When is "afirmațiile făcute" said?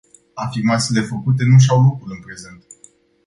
0.35-1.43